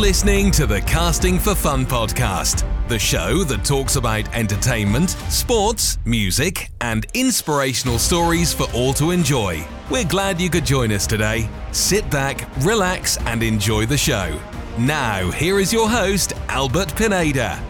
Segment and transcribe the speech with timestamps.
[0.00, 6.70] Listening to the Casting for Fun podcast, the show that talks about entertainment, sports, music,
[6.80, 9.62] and inspirational stories for all to enjoy.
[9.90, 11.50] We're glad you could join us today.
[11.72, 14.40] Sit back, relax, and enjoy the show.
[14.78, 17.62] Now, here is your host, Albert Pineda.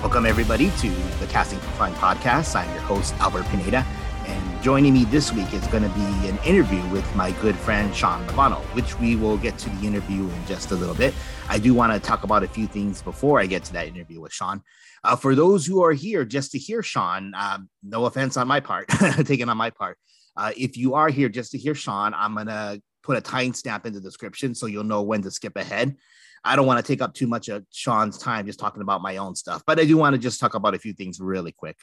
[0.00, 2.56] Welcome, everybody, to the Casting for Fun podcast.
[2.56, 3.86] I'm your host, Albert Pineda.
[4.66, 8.26] Joining me this week is going to be an interview with my good friend, Sean
[8.26, 11.14] Luevano, which we will get to the interview in just a little bit.
[11.48, 14.20] I do want to talk about a few things before I get to that interview
[14.20, 14.60] with Sean.
[15.04, 18.58] Uh, for those who are here just to hear Sean, um, no offense on my
[18.58, 18.88] part,
[19.24, 19.98] taken on my part.
[20.36, 23.86] Uh, if you are here just to hear Sean, I'm going to put a timestamp
[23.86, 25.94] in the description so you'll know when to skip ahead.
[26.46, 29.16] I don't want to take up too much of Sean's time just talking about my
[29.16, 31.76] own stuff, but I do want to just talk about a few things really quick.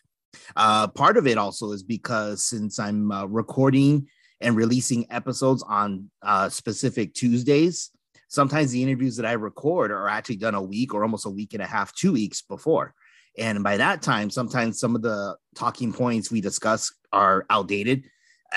[0.56, 4.08] Uh, part of it also is because since I'm uh, recording
[4.40, 7.92] and releasing episodes on uh, specific Tuesdays,
[8.30, 11.54] sometimes the interviews that I record are actually done a week or almost a week
[11.54, 12.94] and a half, two weeks before.
[13.38, 18.06] And by that time, sometimes some of the talking points we discuss are outdated.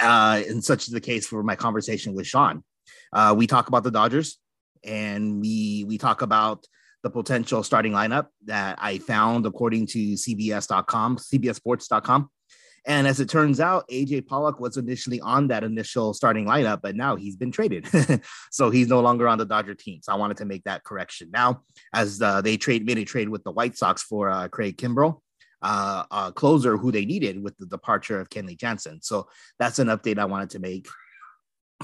[0.01, 2.63] Uh, and such is the case for my conversation with Sean.
[3.13, 4.39] Uh, we talk about the Dodgers,
[4.87, 6.67] and we we talk about
[7.03, 12.31] the potential starting lineup that I found according to CBS.com, CBSSports.com.
[12.87, 16.95] And as it turns out, AJ Pollock was initially on that initial starting lineup, but
[16.95, 17.89] now he's been traded.
[18.53, 20.01] so he's no longer on the Dodger team.
[20.03, 21.31] So I wanted to make that correction.
[21.33, 24.77] Now, as uh, they trade made a trade with the White Sox for uh, Craig
[24.77, 25.21] Kimbrel,
[25.63, 29.03] uh, a closer who they needed with the departure of Kenley Jansen.
[29.03, 30.87] So that's an update I wanted to make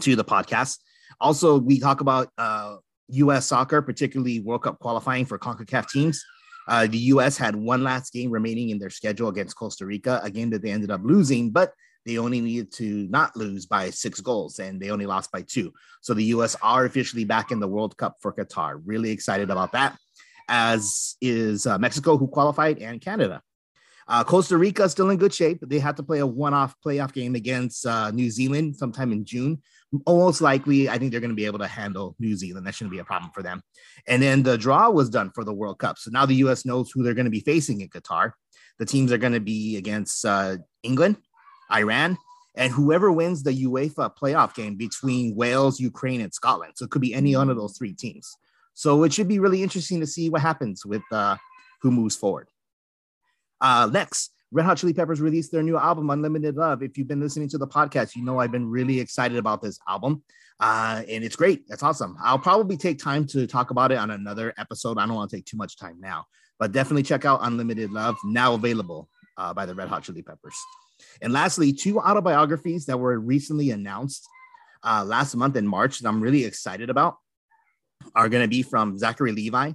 [0.01, 0.79] to the podcast.
[1.21, 2.77] Also, we talk about uh,
[3.13, 3.47] U.S.
[3.47, 6.25] soccer, particularly World Cup qualifying for CONCACAF teams.
[6.69, 7.37] Uh, the U.S.
[7.37, 10.71] had one last game remaining in their schedule against Costa Rica, a game that they
[10.71, 11.73] ended up losing, but
[12.05, 15.73] they only needed to not lose by six goals, and they only lost by two.
[16.01, 16.57] So the U.S.
[16.63, 18.81] are officially back in the World Cup for Qatar.
[18.85, 19.97] Really excited about that,
[20.49, 23.43] as is uh, Mexico, who qualified, and Canada.
[24.09, 25.59] Uh, Costa Rica is still in good shape.
[25.63, 29.63] They had to play a one-off playoff game against uh, New Zealand sometime in June.
[30.07, 32.67] Almost likely, I think they're going to be able to handle New Zealand.
[32.67, 33.63] That shouldn't be a problem for them.
[34.09, 35.99] And then the draw was done for the World Cup.
[35.99, 36.65] So now the U.S.
[36.65, 38.33] knows who they're going to be facing in Qatar.
[38.79, 41.17] The teams are going to be against uh, England,
[41.71, 42.17] Iran,
[42.55, 46.75] and whoever wins the UEFA playoff game between Wales, Ukraine, and Scotland.
[46.77, 48.37] So it could be any one of those three teams.
[48.75, 51.37] So it should be really interesting to see what happens with uh,
[51.81, 52.49] who moves forward.
[53.63, 56.83] Uh, next, Red Hot Chili Peppers released their new album, Unlimited Love.
[56.83, 59.79] If you've been listening to the podcast, you know I've been really excited about this
[59.89, 60.25] album.
[60.61, 61.65] Uh, and it's great.
[61.71, 62.17] It's awesome.
[62.23, 64.99] I'll probably take time to talk about it on another episode.
[64.99, 66.27] I don't want to take too much time now,
[66.59, 69.09] but definitely check out Unlimited Love, now available
[69.39, 70.57] uh, by the Red Hot Chili Peppers.
[71.23, 74.29] And lastly, two autobiographies that were recently announced
[74.85, 77.17] uh, last month in March that I'm really excited about
[78.15, 79.73] are going to be from Zachary Levi,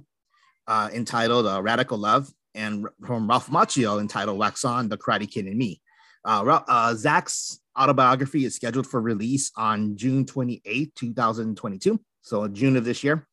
[0.66, 5.46] uh, entitled uh, Radical Love and from Ralph Macchio entitled Wax On, The Karate Kid
[5.46, 5.80] and Me.
[6.24, 12.00] Uh, uh, Zach's autobiography is scheduled for release on June 28, 2022.
[12.20, 13.26] So June of this year.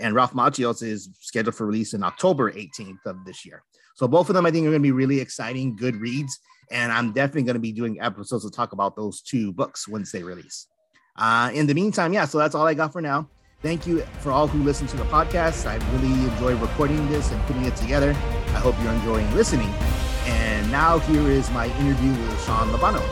[0.00, 3.62] And Ralph Macchio's is scheduled for release in October 18th of this year.
[3.94, 6.40] So both of them, I think, are going to be really exciting, good reads.
[6.72, 10.10] And I'm definitely going to be doing episodes to talk about those two books once
[10.10, 10.66] they release.
[11.16, 13.28] Uh, in the meantime, yeah, so that's all I got for now.
[13.60, 15.66] Thank you for all who listen to the podcast.
[15.66, 18.16] I really enjoy recording this and putting it together.
[18.54, 19.72] I hope you're enjoying listening.
[20.26, 23.02] And now here is my interview with Sean Luevano.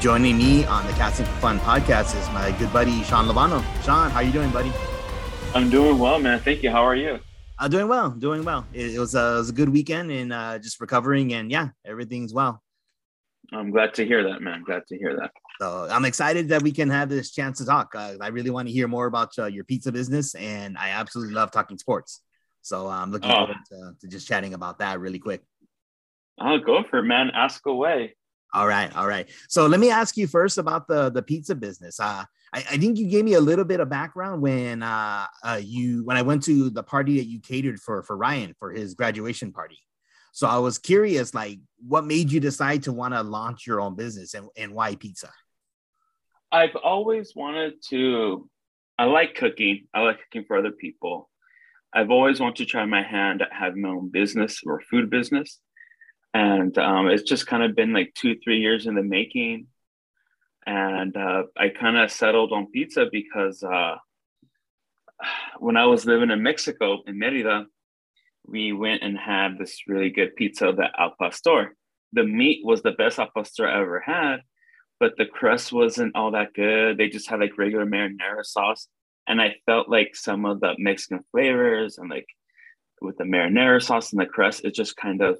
[0.00, 3.64] Joining me on the Casting for Fun podcast is my good buddy Sean Luevano.
[3.82, 4.72] Sean, how are you doing, buddy?
[5.54, 6.40] I'm doing well, man.
[6.40, 6.70] Thank you.
[6.70, 7.20] How are you?
[7.58, 8.66] I'm uh, doing well, doing well.
[8.72, 11.68] It, it was, uh, it was a good weekend and uh, just recovering, and yeah,
[11.84, 12.62] everything's well.
[13.52, 14.62] I'm glad to hear that, man.
[14.62, 15.32] Glad to hear that.
[15.60, 17.94] So I'm excited that we can have this chance to talk.
[17.94, 21.34] Uh, I really want to hear more about uh, your pizza business, and I absolutely
[21.34, 22.22] love talking sports.
[22.62, 23.46] So I'm looking oh.
[23.46, 25.42] forward to, to, just chatting about that really quick.
[26.38, 27.30] I'll go for it, man.
[27.34, 28.16] Ask away.
[28.52, 29.28] All right, all right.
[29.48, 32.00] So let me ask you first about the the pizza business.
[32.00, 35.60] Uh, I, I think you gave me a little bit of background when uh, uh,
[35.62, 38.94] you when I went to the party that you catered for for Ryan for his
[38.94, 39.78] graduation party.
[40.32, 43.96] So I was curious, like, what made you decide to want to launch your own
[43.96, 45.30] business and, and why pizza?
[46.52, 48.48] I've always wanted to.
[48.98, 49.86] I like cooking.
[49.94, 51.29] I like cooking for other people.
[51.92, 55.58] I've always wanted to try my hand at having my own business or food business,
[56.32, 59.66] and um, it's just kind of been like two, three years in the making.
[60.66, 63.96] And uh, I kind of settled on pizza because uh,
[65.58, 67.66] when I was living in Mexico in Merida,
[68.46, 71.74] we went and had this really good pizza at Al Pastor.
[72.12, 74.38] The meat was the best Al Pastor I ever had,
[75.00, 76.98] but the crust wasn't all that good.
[76.98, 78.86] They just had like regular marinara sauce
[79.30, 82.26] and I felt like some of the Mexican flavors and like
[83.00, 85.38] with the marinara sauce and the crust, it just kind of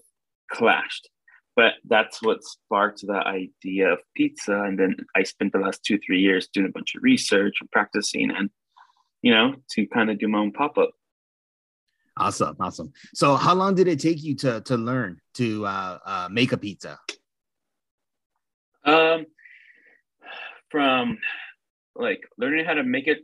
[0.52, 1.08] clashed.
[1.56, 4.62] But that's what sparked the idea of pizza.
[4.62, 7.70] And then I spent the last two, three years doing a bunch of research and
[7.72, 8.48] practicing and,
[9.22, 10.92] you know, to kind of do my own pop up.
[12.16, 12.92] Awesome, awesome.
[13.12, 16.58] So, how long did it take you to to learn to uh, uh, make a
[16.58, 16.98] pizza?
[18.84, 19.26] Um,
[20.70, 21.18] from
[21.96, 23.20] like learning how to make it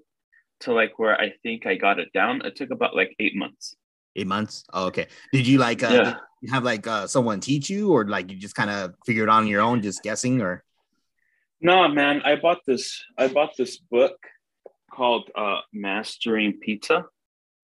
[0.60, 3.76] to like where I think I got it down, it took about like eight months.
[4.14, 4.64] Eight months.
[4.72, 5.08] Oh, okay.
[5.32, 6.16] Did you like uh, yeah.
[6.40, 9.46] you have like uh, someone teach you, or like you just kind of figured on
[9.46, 10.64] your own, just guessing, or?
[11.60, 12.22] No, man.
[12.24, 13.02] I bought this.
[13.18, 14.16] I bought this book
[14.90, 17.06] called uh, Mastering Pizza.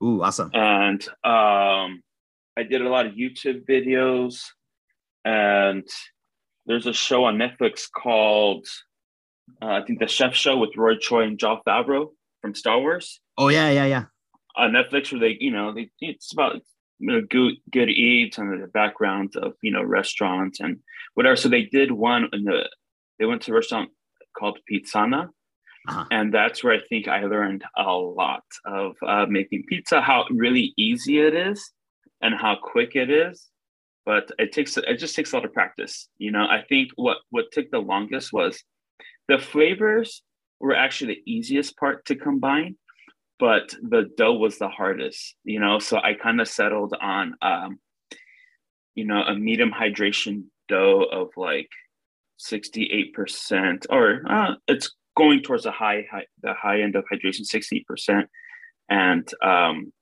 [0.05, 0.50] Ooh, awesome.
[0.53, 2.03] And um,
[2.56, 4.45] I did a lot of YouTube videos,
[5.25, 5.87] and
[6.67, 8.67] there's a show on Netflix called
[9.61, 12.11] uh, I think the Chef Show with Roy Choi and Jon Favreau
[12.43, 13.21] from Star Wars.
[13.39, 14.05] Oh yeah, yeah, yeah.
[14.56, 16.56] On Netflix, where they, you know, they, it's about
[17.03, 20.79] you know, good good eats and the background of you know restaurants and
[21.15, 21.37] whatever.
[21.37, 22.69] So they did one in the
[23.19, 23.91] they went to a restaurant
[24.39, 25.29] called Pizzana,
[25.89, 26.05] uh-huh.
[26.11, 30.75] and that's where I think I learned a lot of uh, making pizza, how really
[30.77, 31.73] easy it is,
[32.21, 33.49] and how quick it is.
[34.06, 36.09] But it takes it just takes a lot of practice.
[36.19, 38.62] You know, I think what what took the longest was
[39.29, 40.23] the flavors
[40.62, 42.76] were actually the easiest part to combine,
[43.38, 45.81] but the dough was the hardest, you know.
[45.81, 47.81] So I kind of settled on, um,
[48.94, 51.69] you know, a medium hydration dough of like
[52.41, 58.26] 68%, or uh, it's going towards the high, high, the high end of hydration, 60%.
[58.88, 59.93] And um,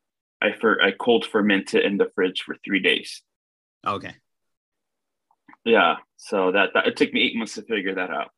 [0.43, 3.23] I, for, I cold ferment it in the fridge for three days.
[3.87, 4.15] Okay.
[5.65, 5.97] Yeah.
[6.19, 8.31] So that, that it took me eight months to figure that out.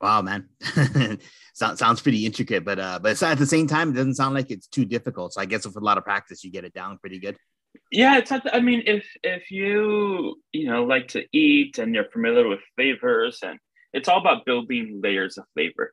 [0.00, 0.48] Wow, man,
[1.52, 4.50] sounds sounds pretty intricate, but uh, but at the same time, it doesn't sound like
[4.50, 5.34] it's too difficult.
[5.34, 7.36] So I guess with a lot of practice, you get it down pretty good.
[7.92, 8.54] Yeah, it's not.
[8.54, 13.40] I mean, if if you you know like to eat and you're familiar with flavors,
[13.42, 13.58] and
[13.92, 15.92] it's all about building layers of flavor.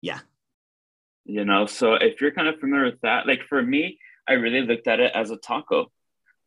[0.00, 0.20] Yeah.
[1.24, 4.62] You know, so if you're kind of familiar with that, like for me, I really
[4.62, 5.90] looked at it as a taco.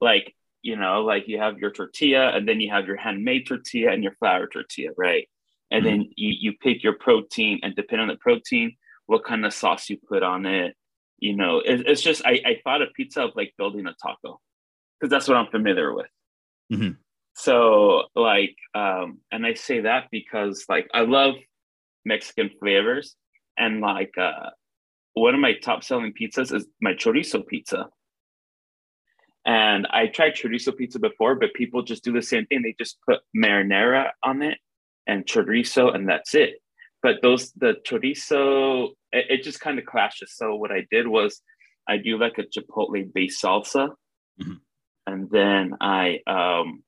[0.01, 3.91] Like, you know, like you have your tortilla and then you have your handmade tortilla
[3.91, 5.29] and your flour tortilla, right?
[5.71, 5.97] And mm-hmm.
[5.97, 8.75] then you, you pick your protein and depending on the protein
[9.07, 10.75] what kind of sauce you put on it
[11.19, 14.39] you know it, it's just I, I thought of pizza of like building a taco
[14.99, 16.07] because that's what i'm familiar with
[16.71, 16.91] mm-hmm.
[17.35, 21.35] so like um and i say that because like i love
[22.03, 23.15] mexican flavors
[23.57, 24.49] and like uh
[25.13, 27.87] one of my top selling pizzas is my chorizo pizza
[29.45, 32.63] and I tried chorizo pizza before, but people just do the same thing.
[32.63, 34.57] They just put marinara on it
[35.07, 36.61] and chorizo, and that's it.
[37.01, 40.33] But those the chorizo, it, it just kind of clashes.
[40.35, 41.41] So what I did was
[41.87, 43.89] I do like a chipotle based salsa,
[44.41, 44.53] mm-hmm.
[45.05, 46.83] and then I um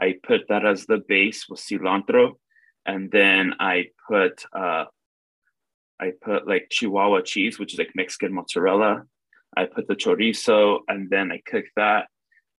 [0.00, 2.32] I put that as the base with cilantro,
[2.84, 4.84] and then I put uh
[6.00, 9.04] I put like Chihuahua cheese, which is like Mexican mozzarella.
[9.56, 12.08] I put the chorizo, and then I cook that,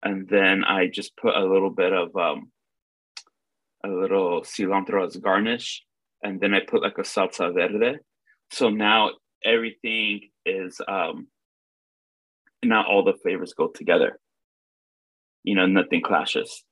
[0.02, 2.52] and then I just put a little bit of um
[3.86, 5.84] a little cilantro as garnish,
[6.24, 8.00] and then I put like a salsa verde.
[8.51, 9.12] So now
[9.44, 11.27] everything is um
[12.63, 14.20] now all the flavors go together.
[15.44, 16.63] You know, nothing clashes.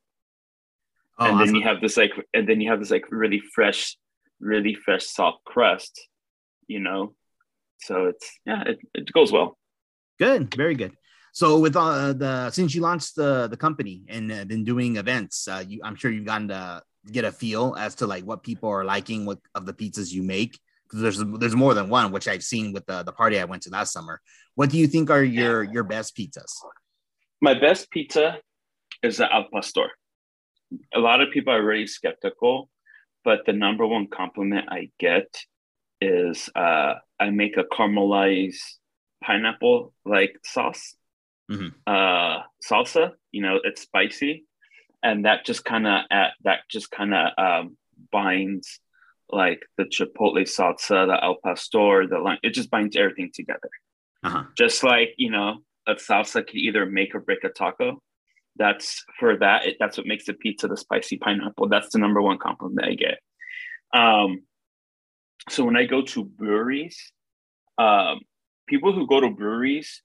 [1.19, 1.47] Oh, and awesome.
[1.47, 3.97] then you have this like and then you have this like really fresh,
[4.39, 6.07] really fresh soft crust,
[6.67, 7.13] you know.
[7.79, 9.57] So it's yeah, it, it goes well.
[10.19, 10.93] Good, very good.
[11.33, 15.47] So with uh, the since you launched the the company and uh, been doing events,
[15.47, 18.69] uh, you I'm sure you've gotten to get a feel as to like what people
[18.69, 22.27] are liking what of the pizzas you make because there's there's more than one which
[22.27, 24.21] i've seen with the, the party i went to last summer.
[24.55, 26.51] What do you think are your your best pizzas?
[27.41, 28.39] My best pizza
[29.01, 29.89] is the al pastor.
[30.93, 32.69] A lot of people are really skeptical
[33.23, 35.27] but the number one compliment i get
[36.01, 38.61] is uh, i make a caramelized
[39.23, 40.95] pineapple like sauce.
[41.51, 41.67] Mm-hmm.
[41.85, 44.45] uh, salsa you know it's spicy
[45.03, 46.01] and that just kind of
[46.43, 47.77] that just kind of um,
[48.11, 48.79] binds
[49.29, 52.39] like the chipotle salsa, the al pastor, the lime.
[52.43, 53.69] It just binds everything together.
[54.23, 54.43] Uh-huh.
[54.57, 55.57] Just like you know,
[55.87, 58.01] a salsa can either make or break a taco.
[58.55, 59.65] That's for that.
[59.65, 61.67] It, that's what makes the pizza the spicy pineapple.
[61.67, 63.19] That's the number one compliment I get.
[63.93, 64.43] Um,
[65.49, 67.11] so when I go to breweries,
[67.77, 68.21] um,
[68.67, 70.01] people who go to breweries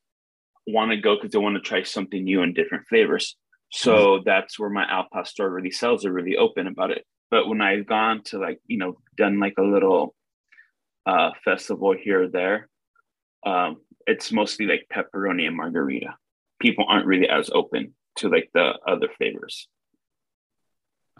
[0.66, 3.36] want to go because they want to try something new and different flavors.
[3.70, 7.04] So that's where my Al Pastor really sells are really open about it.
[7.30, 10.14] But when I've gone to like, you know, done like a little
[11.06, 12.68] uh, festival here or there,
[13.44, 16.16] um, it's mostly like pepperoni and margarita.
[16.60, 19.68] People aren't really as open to like the other flavors.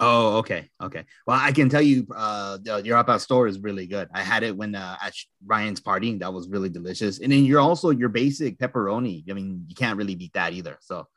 [0.01, 1.05] Oh, okay, okay.
[1.27, 4.09] Well, I can tell you, uh, your Al Pastor is really good.
[4.15, 5.13] I had it when uh, at
[5.45, 6.17] Ryan's party.
[6.19, 7.19] That was really delicious.
[7.19, 9.29] And then you're also your basic pepperoni.
[9.29, 10.79] I mean, you can't really beat that either.
[10.81, 11.09] So,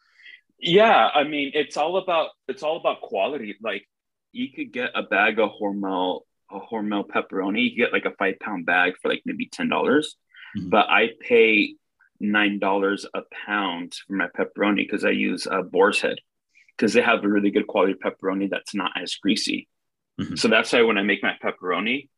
[0.62, 3.56] yeah, I mean, it's all about it's all about quality.
[3.62, 3.88] Like,
[4.32, 7.70] you could get a bag of Hormel a Hormel pepperoni.
[7.70, 10.16] You get like a five pound bag for like maybe ten dollars,
[10.58, 10.70] mm-hmm.
[10.70, 11.76] but I pay
[12.20, 16.18] nine dollars a pound for my pepperoni because I use a boar's head
[16.78, 19.68] because they have a really good quality pepperoni that's not as greasy.
[20.20, 20.36] Mm-hmm.
[20.36, 22.10] So that's why when I make my pepperoni,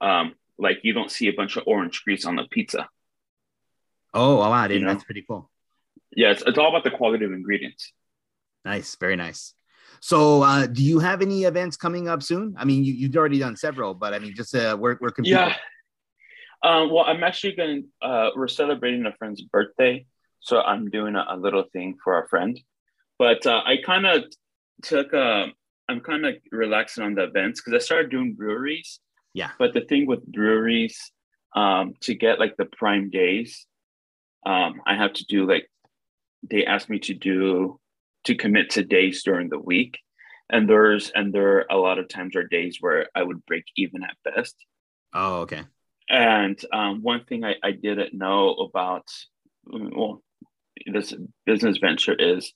[0.00, 2.88] um, like you don't see a bunch of orange grease on the pizza.
[4.12, 4.92] Oh, wow, dude, you know?
[4.92, 5.50] that's pretty cool.
[6.16, 7.92] Yeah, it's, it's all about the quality of ingredients.
[8.64, 9.54] Nice, very nice.
[10.00, 12.54] So, uh, do you have any events coming up soon?
[12.58, 15.24] I mean, you, you've already done several, but I mean, just uh, where, where can
[15.24, 15.56] yeah.
[16.62, 17.88] Um, well, I'm actually going.
[18.00, 20.06] Uh, we're celebrating a friend's birthday,
[20.40, 22.58] so I'm doing a, a little thing for our friend.
[23.18, 24.24] But uh, I kind of
[24.82, 25.20] took a.
[25.20, 25.46] Uh,
[25.86, 29.00] I'm kind of relaxing on the events because I started doing breweries.
[29.34, 29.50] Yeah.
[29.58, 30.98] But the thing with breweries,
[31.54, 33.66] um, to get like the prime days,
[34.46, 35.68] um, I have to do like
[36.50, 37.80] they asked me to do
[38.24, 39.98] to commit to days during the week,
[40.50, 43.64] and there's and there are a lot of times are days where I would break
[43.76, 44.56] even at best.
[45.12, 45.62] Oh, okay.
[46.08, 49.06] And um, one thing I, I didn't know about
[49.66, 50.22] well,
[50.86, 51.14] this
[51.46, 52.52] business venture is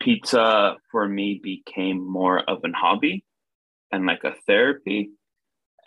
[0.00, 3.24] pizza for me became more of an hobby
[3.90, 5.10] and like a therapy.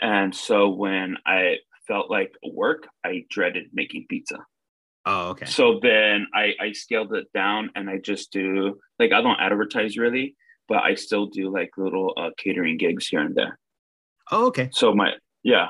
[0.01, 4.37] And so when I felt like work, I dreaded making pizza.
[5.11, 5.47] Oh, okay.
[5.47, 9.97] So then I, I scaled it down and I just do like I don't advertise
[9.97, 10.35] really,
[10.67, 13.57] but I still do like little uh, catering gigs here and there.
[14.31, 14.69] Oh, okay.
[14.71, 15.69] So my yeah.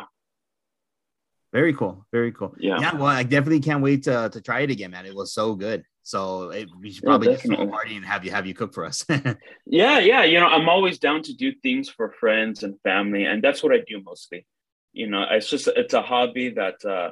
[1.54, 2.06] Very cool.
[2.12, 2.54] Very cool.
[2.60, 2.82] Yeah.
[2.82, 2.96] Yeah.
[2.96, 5.06] Well, I definitely can't wait to, to try it again, man.
[5.06, 5.84] It was so good.
[6.04, 8.54] So it, we should probably yeah, just throw a party and have you have you
[8.54, 9.06] cook for us.
[9.66, 10.24] yeah, yeah.
[10.26, 13.72] You know, I'm always down to do things for friends and family, and that's what
[13.72, 14.46] I do mostly.
[14.92, 17.12] You know, it's just it's a hobby that uh,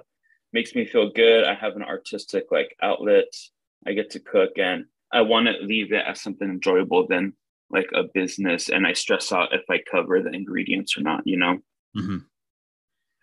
[0.54, 1.46] makes me feel good.
[1.46, 3.28] I have an artistic like outlet.
[3.86, 7.34] I get to cook, and I want to leave it as something enjoyable than
[7.70, 8.70] like a business.
[8.70, 11.22] And I stress out if I cover the ingredients or not.
[11.26, 11.58] You know.
[11.96, 12.18] Mm-hmm.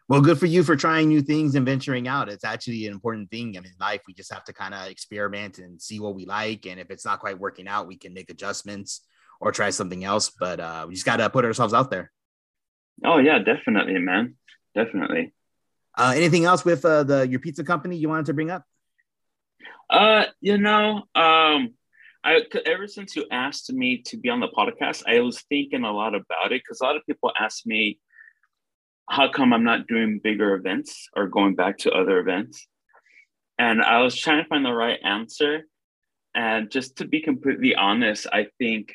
[0.06, 2.28] Well, good for you for trying new things and venturing out.
[2.28, 3.56] It's actually an important thing.
[3.56, 6.26] I mean, in life, we just have to kind of experiment and see what we
[6.26, 6.66] like.
[6.66, 9.00] And if it's not quite working out, we can make adjustments
[9.40, 10.30] or try something else.
[10.38, 12.12] But uh, we just got to put ourselves out there.
[13.02, 14.36] Oh, yeah, definitely, man.
[14.74, 15.32] Definitely.
[15.96, 18.64] Uh, anything else with uh, the your pizza company you wanted to bring up?
[19.88, 21.74] Uh, you know, um,
[22.24, 25.92] I ever since you asked me to be on the podcast, I was thinking a
[25.92, 28.00] lot about it because a lot of people ask me,
[29.08, 32.66] how come I'm not doing bigger events or going back to other events?
[33.58, 35.64] And I was trying to find the right answer.
[36.34, 38.94] And just to be completely honest, I think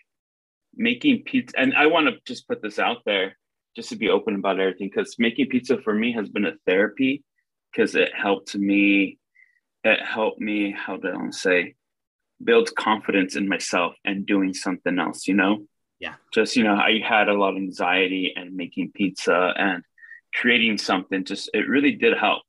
[0.75, 3.37] making pizza, and I want to just put this out there
[3.75, 7.23] just to be open about everything, because making pizza for me has been a therapy
[7.71, 9.19] because it helped me,
[9.83, 11.75] it helped me, how do I say,
[12.43, 15.65] build confidence in myself and doing something else, you know?
[15.99, 16.15] Yeah.
[16.33, 19.83] Just, you know, I had a lot of anxiety and making pizza and
[20.33, 22.43] creating something just it really did help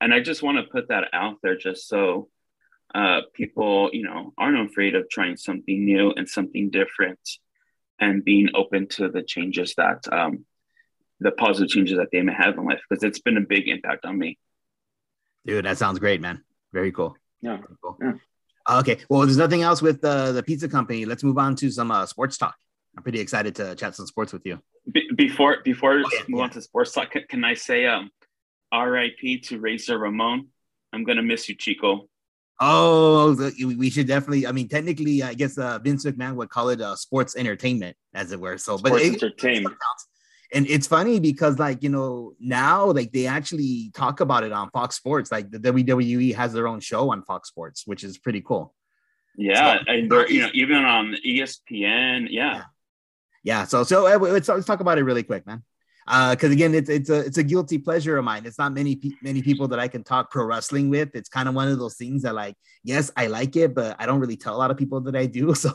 [0.00, 2.28] and i just want to put that out there just so
[2.94, 7.18] uh, people you know aren't afraid of trying something new and something different
[7.98, 10.46] and being open to the changes that um,
[11.20, 14.04] the positive changes that they may have in life because it's been a big impact
[14.04, 14.38] on me
[15.46, 16.42] dude that sounds great man
[16.72, 17.98] very cool yeah, cool.
[18.00, 18.12] yeah.
[18.78, 21.90] okay well there's nothing else with uh, the pizza company let's move on to some
[21.90, 22.56] uh, sports talk
[22.96, 26.38] i'm pretty excited to chat some sports with you be- before before oh, yeah, move
[26.38, 26.44] yeah.
[26.44, 28.10] on to sports talk, can, can I say um,
[28.72, 29.40] R.I.P.
[29.40, 30.48] to Razor Ramon?
[30.92, 32.08] I'm gonna miss you, Chico.
[32.58, 34.46] Oh, we should definitely.
[34.46, 38.32] I mean, technically, I guess uh, Vince McMahon would call it uh, sports entertainment, as
[38.32, 38.56] it were.
[38.56, 39.76] So, sports but it, entertainment.
[40.56, 44.70] And it's funny because, like you know, now like they actually talk about it on
[44.70, 45.30] Fox Sports.
[45.30, 48.74] Like the WWE has their own show on Fox Sports, which is pretty cool.
[49.36, 52.28] Yeah, so, and they're you know even on ESPN.
[52.30, 52.54] Yeah.
[52.54, 52.62] yeah
[53.46, 53.64] yeah.
[53.64, 55.62] So so uh, let's let's talk about it really quick, man.
[56.04, 58.44] Because uh, again, it's it's a it's a guilty pleasure of mine.
[58.44, 61.14] It's not many many people that I can talk pro wrestling with.
[61.14, 64.06] It's kind of one of those things that like, yes, I like it, but I
[64.06, 65.54] don't really tell a lot of people that I do.
[65.54, 65.70] So.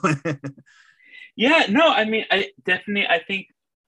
[1.37, 1.65] yeah.
[1.69, 1.87] No.
[1.87, 3.07] I mean, I definitely.
[3.07, 3.47] I think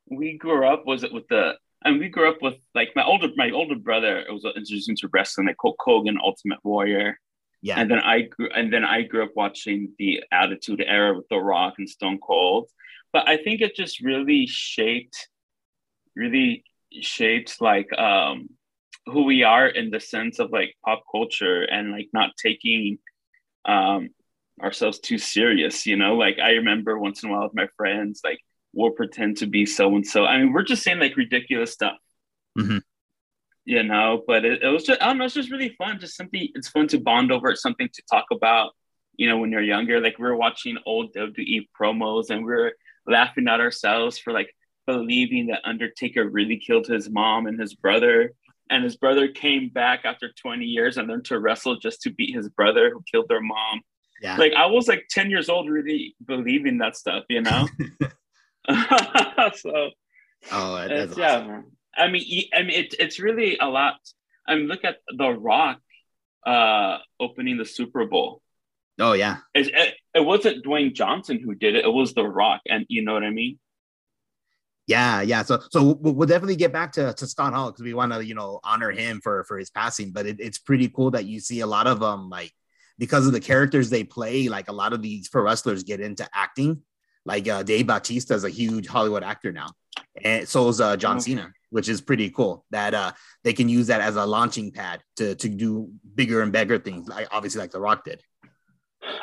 [0.10, 0.86] we grew up.
[0.86, 1.54] Was it with the?
[1.86, 5.10] I mean, we grew up with like my older my older brother was introduced into
[5.12, 7.20] wrestling, like Hulk Hogan, Ultimate Warrior.
[7.62, 7.80] Yeah.
[7.80, 11.38] And then I grew and then I grew up watching the Attitude Era with The
[11.38, 12.70] Rock and Stone Cold
[13.14, 15.30] but I think it just really shaped,
[16.16, 18.50] really shaped like um,
[19.06, 22.98] who we are in the sense of like pop culture and like not taking
[23.66, 24.10] um
[24.62, 28.20] ourselves too serious you know like i remember once in a while with my friends
[28.26, 28.38] like
[28.74, 31.98] we'll pretend to be so and so i mean we're just saying like ridiculous stuff.
[32.58, 32.82] Mhm.
[33.66, 36.00] you know but it, it was just i don't know it's just really fun.
[36.00, 38.72] Just something it's fun to bond over it's something to talk about
[39.16, 40.00] you know when you're younger.
[40.02, 42.74] Like we are watching old wwe promos and we are
[43.06, 44.50] laughing at ourselves for like
[44.88, 48.34] believing that undertaker really killed his mom and his brother.
[48.70, 52.34] And his brother came back after 20 years and learned to wrestle just to beat
[52.36, 53.82] his brother who killed their mom.
[54.22, 54.38] Yeah.
[54.38, 57.68] like i was like 10 years old really believing that stuff you know
[59.56, 59.90] so
[60.52, 61.66] oh, that- that's yeah awesome.
[61.96, 63.96] i mean i mean it, it's really a lot
[64.48, 65.80] i mean look at the rock
[66.46, 68.42] uh opening the super bowl
[69.00, 69.38] Oh yeah.
[69.56, 73.04] it, it, it wasn't dwayne johnson who did it it was the rock and you
[73.04, 73.58] know what i mean
[74.86, 75.44] Yeah, yeah.
[75.44, 78.36] So, so we'll, definitely get back to, to Scott Hall because we want to, you
[78.36, 80.12] know, honor him for for his passing.
[80.12, 82.52] But it, it's pretty cool that you see a lot of um like
[83.00, 84.50] because of the characters they play.
[84.50, 86.82] Like a lot of these pro wrestlers get into acting.
[87.26, 89.68] Like uh, Dave Bautista is a huge Hollywood actor now,
[90.24, 91.20] and so is uh, John Oh.
[91.20, 92.66] Cena, which is pretty cool.
[92.72, 93.12] That uh
[93.44, 97.08] they can use that as a launching pad to to do bigger and bigger things.
[97.08, 98.22] Like obviously, like The Rock did.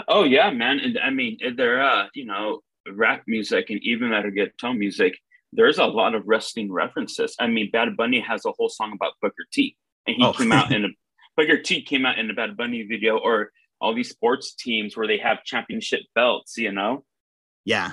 [0.08, 2.60] oh yeah man and i mean there uh you know
[2.92, 5.16] rap music and even guitar music
[5.54, 9.12] there's a lot of wrestling references i mean bad bunny has a whole song about
[9.22, 9.76] booker t
[10.06, 10.32] and he Oh.
[10.34, 10.88] came out in a
[11.36, 15.06] booker t came out in a bad bunny video or all these sports teams where
[15.06, 17.04] they have championship belts you know
[17.64, 17.92] Yeah.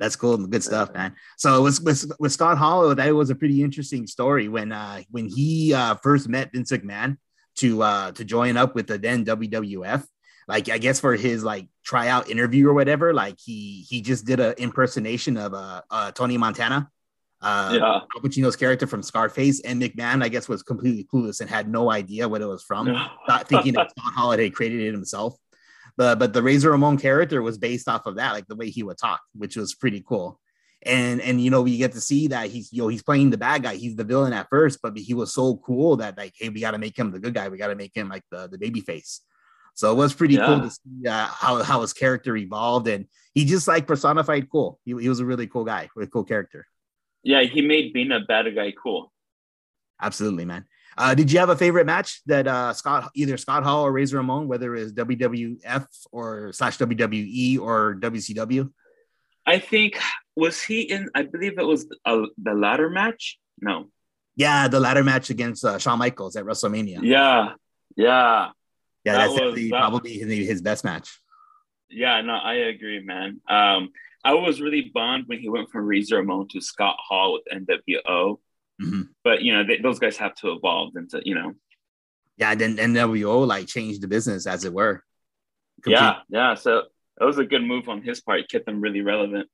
[0.00, 0.38] That's cool.
[0.46, 1.14] Good stuff, man.
[1.36, 5.28] So with, with, with Scott Hall, that was a pretty interesting story when uh when
[5.28, 7.18] he uh first met Vince McMahon
[7.56, 10.04] to uh to join up with the then WWF.
[10.48, 14.40] Like I guess for his like tryout interview or whatever, like he he just did
[14.40, 16.88] an impersonation of uh, uh Tony Montana.
[17.42, 21.50] Uh yeah Al Pacino's character from Scarface and McMahon, I guess, was completely clueless and
[21.50, 22.86] had no idea what it was from
[23.28, 25.36] not thinking that Scott had created it himself.
[26.00, 28.82] But but the Razor Ramon character was based off of that, like the way he
[28.82, 30.40] would talk, which was pretty cool.
[30.82, 33.36] And and you know, we get to see that he's you know he's playing the
[33.36, 36.48] bad guy, he's the villain at first, but he was so cool that like, hey,
[36.48, 38.48] we got to make him the good guy, we got to make him like the
[38.48, 39.20] the baby face.
[39.74, 43.44] So it was pretty cool to see uh, how how his character evolved, and he
[43.44, 44.80] just like personified cool.
[44.86, 46.66] He, he was a really cool guy with a cool character.
[47.24, 49.12] yeah he made being a bad guy cool
[50.00, 50.64] Absolutely, man.
[51.00, 54.18] Uh, did you have a favorite match that uh, Scott, either Scott Hall or Razor
[54.18, 58.70] Ramon, whether it was WWF or slash WWE or WCW?
[59.46, 59.98] i think
[60.36, 63.22] was he in i believe it was uh, the ladder match
[63.68, 63.88] no
[64.36, 67.00] Yeah, the ladder match against uh, Shawn Michaels at WrestleMania.
[67.02, 67.54] yeah
[67.96, 68.50] yeah
[69.04, 71.08] yeah, that that's was- that- probably his, his best match.
[71.88, 73.40] Yeah, no, I agree, man.
[73.48, 73.80] Um,
[74.22, 78.38] I was really bummed when he went from Razor Ramon to Scott Hall with NWO,
[78.80, 79.08] Mhm.
[79.24, 81.52] but you know they, those guys have to evolve into you know.
[82.36, 85.04] Yeah, then NWO like changed the business as it were.
[85.86, 86.54] Yeah, yeah.
[86.54, 86.84] So
[87.20, 88.48] it was a good move on his part.
[88.48, 89.48] Kept them really relevant.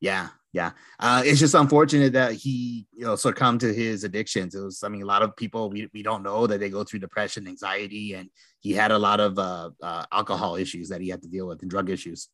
[0.00, 0.72] Yeah, yeah.
[0.98, 4.54] Uh, it's just unfortunate that he, you know, succumbed to his addictions.
[4.54, 6.82] It was, I mean, a lot of people we, we don't know that they go
[6.82, 8.28] through depression, anxiety, and
[8.60, 11.62] he had a lot of uh, uh, alcohol issues that he had to deal with
[11.62, 12.28] and drug issues.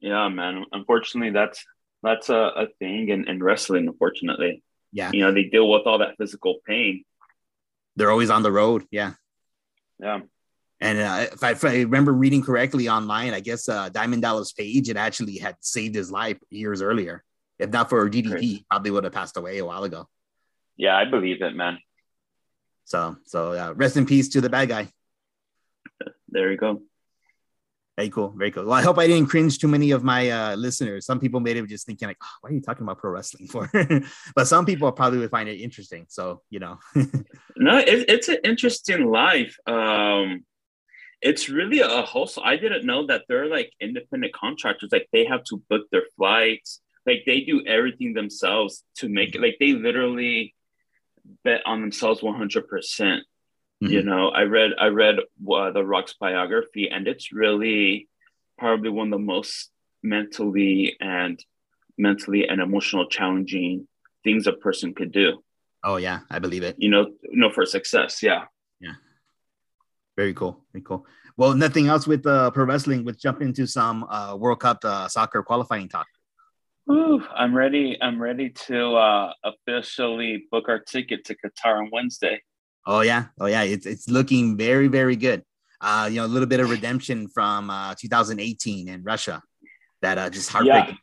[0.00, 0.64] Yeah, man.
[0.72, 1.64] Unfortunately, that's
[2.02, 3.86] that's a, a thing in, in wrestling.
[3.86, 4.62] Unfortunately,
[4.94, 7.04] Yeah, you know they deal with all that physical pain.
[7.96, 8.86] they're always on the road.
[8.90, 9.12] Yeah.
[10.00, 10.20] Yeah,
[10.80, 14.52] And uh, if, I, if I remember reading correctly online, I guess uh, Diamond Dallas
[14.52, 17.22] Page it actually had saved his life years earlier.
[17.60, 20.08] If not for DDP, probably would have passed away a while ago.
[20.76, 21.78] yeah, I believe it, man.
[22.86, 24.88] So, so uh, rest in peace to the bad guy.
[26.28, 26.82] There you go.
[27.96, 28.64] Very cool, very cool.
[28.64, 31.06] Well, I hope I didn't cringe too many of my uh, listeners.
[31.06, 33.46] Some people may have just thinking like, oh, "Why are you talking about pro wrestling
[33.46, 33.70] for?"
[34.34, 36.06] but some people probably would find it interesting.
[36.08, 36.78] So, you know,
[37.56, 39.56] No, it, it's an interesting life.
[39.66, 40.44] Um,
[41.20, 42.28] it's really a whole.
[42.42, 44.90] I didn't know that they're like independent contractors.
[44.92, 46.80] Like they have to book their flights.
[47.06, 49.40] Like they do everything themselves to make it.
[49.40, 50.54] Like they literally
[51.44, 53.24] bet on themselves one hundred percent.
[53.90, 54.04] You Mhm.
[54.04, 58.08] know, I read I read uh, the Rock's biography, and it's really
[58.58, 59.70] probably one of the most
[60.02, 61.42] mentally and
[61.98, 63.86] mentally and emotional challenging
[64.24, 65.42] things a person could do.
[65.86, 66.76] oh yeah, I believe it.
[66.78, 68.22] You know, you know, for success.
[68.22, 68.44] Yeah.
[68.80, 68.94] Yeah.
[70.16, 71.04] Very cool, very cool.
[71.36, 73.04] Well, nothing else with uh, pro wrestling.
[73.04, 76.06] Let's jump into some uh, World Cup uh, soccer qualifying talk.
[76.86, 77.98] Whew, I'm ready.
[78.00, 82.40] I'm ready to uh, officially book our ticket to Qatar on Wednesday.
[82.86, 85.42] Oh yeah, oh yeah, it's it's looking very very good.
[85.80, 89.42] Uh, you know, a little bit of redemption from uh, 2018 in Russia,
[90.00, 90.96] that uh, just heartbreaking.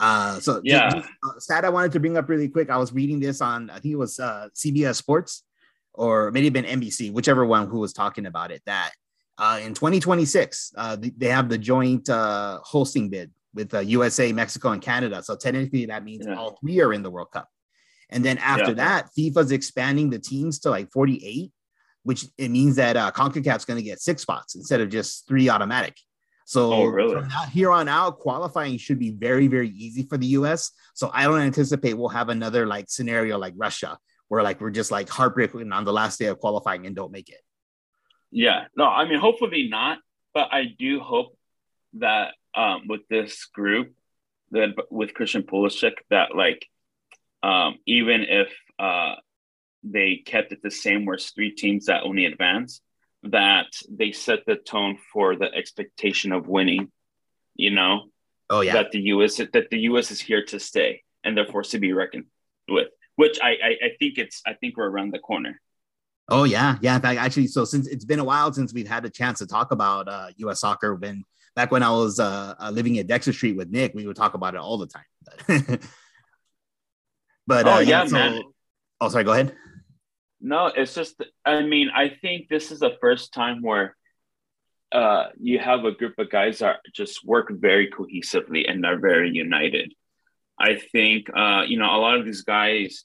[0.00, 0.88] Uh, so Yeah.
[0.90, 2.70] just, uh, stat I wanted to bring up really quick.
[2.70, 5.44] I was reading this on I think it was uh, CBS Sports.
[5.92, 8.92] or maybe it been NBC, whichever one who was talking about it, that
[9.36, 14.70] uh, in 2026, uh, they have the joint uh, hosting bid with USA, uh, Mexico,
[14.70, 15.22] and Canada.
[15.22, 16.36] So technically, that means yeah.
[16.36, 17.48] all three are in the World Cup.
[18.10, 18.74] And then after yeah.
[18.74, 21.50] that, FIFA's expanding the teams to like 48,
[22.02, 25.48] which it means that uh, CONCACAF's going to get six spots instead of just three
[25.48, 25.96] automatic.
[26.44, 27.14] So oh, really?
[27.14, 30.72] from here on out, qualifying should be very, very easy for the US.
[30.94, 34.90] So I don't anticipate we'll have another like scenario like Russia, where like we're just
[34.90, 37.40] like heartbreaking on the last day of qualifying and don't make it.
[38.32, 39.98] Yeah, no, I mean hopefully not,
[40.34, 41.36] but I do hope
[41.94, 43.94] that um, with this group,
[44.50, 46.66] that with Christian Pulisic, that like
[47.42, 49.14] um, even if uh,
[49.82, 52.80] they kept it the same, where it's three teams that only advance,
[53.24, 56.90] that they set the tone for the expectation of winning.
[57.54, 58.04] You know,
[58.48, 59.36] oh yeah, that the U.S.
[59.36, 60.10] that the U.S.
[60.10, 62.26] is here to stay and they're forced to be reckoned
[62.68, 62.88] with.
[63.16, 65.60] Which I, I I think it's I think we're around the corner.
[66.28, 66.94] Oh yeah, yeah.
[66.94, 69.46] In fact, actually, so since it's been a while since we've had a chance to
[69.46, 70.60] talk about uh, U.S.
[70.60, 71.24] soccer, when
[71.56, 74.34] back when I was uh, uh, living at Dexter Street with Nick, we would talk
[74.34, 75.80] about it all the time.
[77.50, 78.42] but oh uh, yeah, so, man.
[79.00, 79.24] Oh, sorry.
[79.24, 79.56] Go ahead.
[80.40, 81.20] No, it's just.
[81.44, 83.96] I mean, I think this is the first time where
[84.92, 89.30] uh, you have a group of guys that just work very cohesively and are very
[89.30, 89.92] united.
[90.60, 93.04] I think uh, you know a lot of these guys,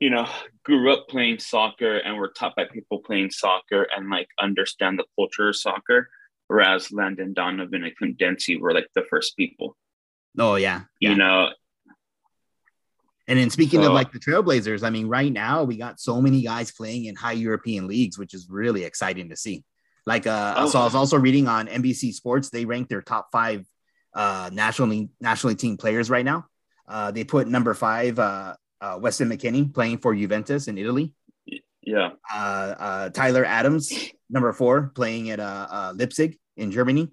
[0.00, 0.26] you know,
[0.64, 5.06] grew up playing soccer and were taught by people playing soccer and like understand the
[5.16, 6.08] culture of soccer
[6.48, 9.76] whereas Landon Donovan and Clint Dempsey were like the first people.
[10.38, 11.10] Oh yeah, yeah.
[11.10, 11.50] you know.
[13.26, 16.42] And then speaking of like the Trailblazers, I mean, right now we got so many
[16.42, 19.64] guys playing in high European leagues, which is really exciting to see.
[20.06, 20.68] Like, uh, oh.
[20.68, 23.64] so I was also reading on NBC Sports, they ranked their top five
[24.14, 26.46] uh, national national team players right now.
[26.86, 31.14] Uh, they put number five, uh, uh, Weston McKennie, playing for Juventus in Italy.
[31.82, 32.10] Yeah.
[32.32, 33.92] Uh, uh, Tyler Adams,
[34.28, 37.10] number four, playing at uh, uh Leipzig in Germany.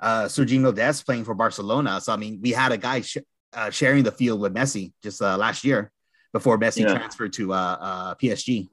[0.00, 2.00] Uh, Sergiño Dest playing for Barcelona.
[2.00, 3.18] So I mean, we had a guy sh-
[3.52, 5.90] uh, sharing the field with Messi just uh, last year
[6.32, 6.94] before Messi yeah.
[6.94, 8.68] transferred to uh, uh, PSG.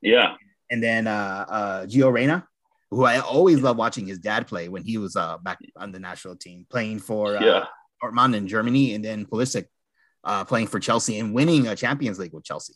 [0.00, 0.34] Yeah.
[0.70, 2.46] And then uh, uh, Gio Reyna,
[2.90, 5.98] who I always love watching his dad play when he was uh, back on the
[5.98, 7.64] national team, playing for uh, yeah.
[8.02, 9.66] Dortmund in Germany, and then Pulisic
[10.24, 12.74] uh, playing for Chelsea and winning a Champions League with Chelsea.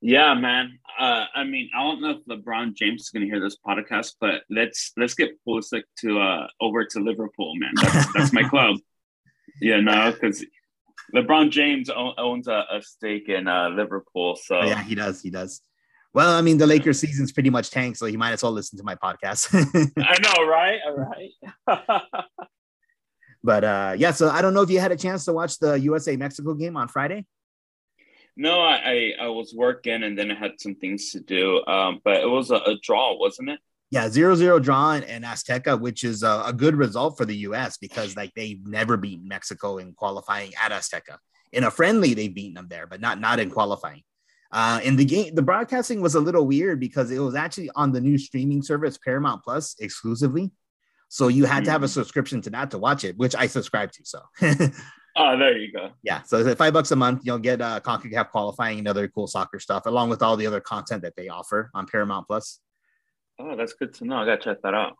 [0.00, 0.78] Yeah, man.
[0.98, 4.14] Uh, I mean, I don't know if LeBron James is going to hear this podcast,
[4.20, 7.72] but let's let's get Pulisic to uh, over to Liverpool, man.
[7.80, 8.76] That's, that's my club.
[9.60, 10.44] Yeah, no, because
[11.14, 14.36] LeBron James owns a, a stake in uh, Liverpool.
[14.36, 15.22] So oh, yeah, he does.
[15.22, 15.60] He does.
[16.12, 18.78] Well, I mean, the Lakers season's pretty much tanked, so he might as well listen
[18.78, 19.52] to my podcast.
[19.98, 20.78] I know, right?
[20.86, 22.00] All right.
[23.42, 25.74] but uh, yeah, so I don't know if you had a chance to watch the
[25.80, 27.26] USA Mexico game on Friday.
[28.36, 31.64] No, I, I was working and then I had some things to do.
[31.66, 33.60] Um, but it was a, a draw, wasn't it?
[33.90, 37.36] Yeah, zero zero draw in, in Azteca, which is a, a, good result for the
[37.48, 37.76] U.S.
[37.76, 41.18] because like they've never beaten Mexico in qualifying at Azteca.
[41.52, 44.02] In a friendly, they've beaten them there, but not not in qualifying.
[44.50, 47.92] Uh, in the game, the broadcasting was a little weird because it was actually on
[47.92, 50.50] the new streaming service Paramount Plus exclusively.
[51.08, 51.64] So you had mm-hmm.
[51.66, 51.92] to have a hmm.
[51.92, 54.04] subscription to that to watch it, which I subscribe to.
[54.04, 54.20] So
[55.16, 55.90] Oh, there you go.
[56.02, 56.22] Yeah.
[56.22, 59.86] So five bucks a month, you'll get uh CONCACAF qualifying and other cool soccer stuff,
[59.86, 62.60] along with all the other content that they offer on Paramount Plus.
[63.38, 64.16] Oh, that's good to know.
[64.16, 64.96] I gotta check that out.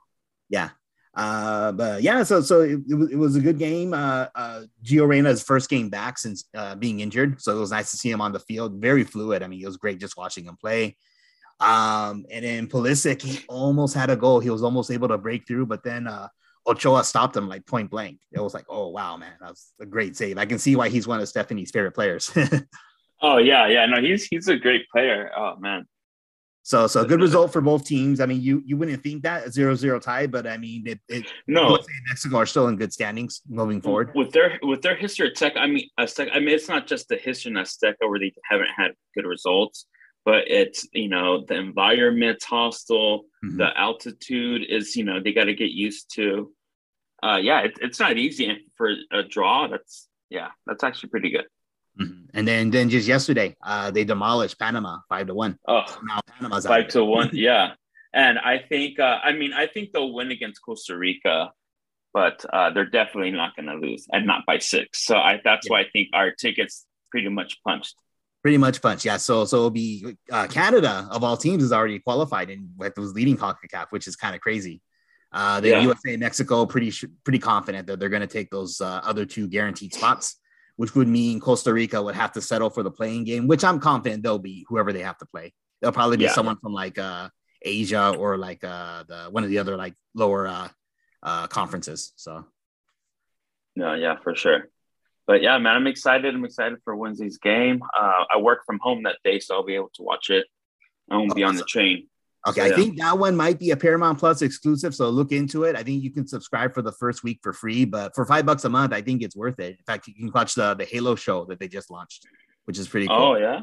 [0.49, 0.71] Yeah.
[1.17, 3.95] Uh, but yeah, so so it, it, was, it was a good game.
[3.95, 7.93] Uh, uh, Gio Reyna's first game back since uh, being injured, so it was nice
[7.93, 8.81] to see him on the field.
[8.81, 9.43] Very fluid.
[9.43, 10.97] I mean, it was great just watching him play.
[11.61, 14.41] Um, and then Pulisic, he almost had a goal.
[14.41, 16.29] He was almost able to break through, but then uh,
[16.67, 18.19] Ochoa stopped him like point blank.
[18.33, 20.37] It was like, oh wow, man, that was a great save.
[20.39, 22.33] I can see why he's one of Stephanie's favorite players.
[23.23, 25.31] oh yeah, yeah, no, he's he's a great player.
[25.37, 25.87] Oh man.
[26.65, 28.21] So so good result for both teams.
[28.21, 30.99] I mean, you you wouldn't think that a zero zero tie, but I mean, it,
[31.09, 35.29] it no Mexico are still in good standings moving forward with their with their history
[35.29, 35.53] at Tech.
[35.57, 38.71] I mean, Azteca, I mean, it's not just the history in Azteca where they haven't
[38.75, 39.87] had good results
[40.25, 43.59] but it's you know the environment's hostile mm-hmm.
[43.59, 46.53] the altitude is you know they got to get used to
[47.23, 51.47] uh yeah it, it's not easy for a draw that's yeah that's actually pretty good
[52.01, 52.25] mm-hmm.
[52.35, 56.67] and then then just yesterday uh they demolished panama five to one oh now panama's
[56.67, 57.73] five to one yeah
[58.13, 61.53] and i think uh i mean i think they'll win against costa rica
[62.13, 65.67] but uh they're definitely not going to lose and not by six so i that's
[65.67, 65.73] yeah.
[65.73, 67.97] why i think our tickets pretty much punched
[68.45, 69.17] Pretty much punched, yeah.
[69.17, 73.39] So so it'll be uh, Canada of all teams is already qualified and was leading
[73.39, 74.83] Concacaf, which is kind of crazy.
[75.33, 75.81] Uh, the yeah.
[75.81, 76.93] USA and Mexico pretty
[77.25, 80.37] pretty confident that they're going to take those uh, other two guaranteed spots,
[80.77, 83.79] which would mean Costa Rica would have to settle for the playing game, which I'm
[83.81, 85.53] confident they'll be whoever they have to play.
[85.81, 86.33] It'll probably be Yeah.
[86.33, 87.29] someone from like uh
[87.63, 90.69] Asia or like uh the one of the other like lower uh
[91.23, 92.13] uh conferences.
[92.17, 92.45] So
[93.77, 94.69] No, yeah, for sure.
[95.27, 96.35] But yeah, man, I'm excited.
[96.35, 97.83] I'm excited for Wednesday's game.
[97.99, 100.47] Uh, I work from home that day, so I'll be able to watch it.
[101.11, 102.09] I won't be on the train.
[102.47, 104.95] Okay, So, I think that one might be a Paramount Plus exclusive.
[104.95, 105.77] So look into it.
[105.77, 108.65] I think you can subscribe for the first week for free, but for five bucks
[108.65, 109.77] a month, I think it's worth it.
[109.79, 112.27] In fact, you can watch the the Halo show that they just launched,
[112.65, 113.17] which is pretty cool.
[113.17, 113.61] Oh yeah.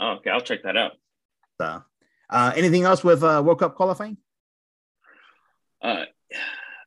[0.00, 0.92] Oh, okay, I'll check that out.
[1.60, 1.82] So,
[2.30, 4.16] uh, anything else with uh, World Cup qualifying?
[5.80, 6.04] Uh,